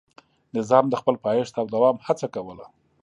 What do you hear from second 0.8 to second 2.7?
د خپل پایښت او دوام هڅه کوله.